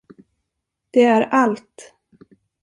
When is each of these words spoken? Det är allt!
Det 0.91 1.03
är 1.05 1.21
allt! 1.31 1.93